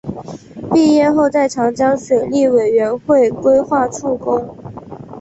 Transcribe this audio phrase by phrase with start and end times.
[0.73, 4.57] 毕业后在长江水利委员会规划处工。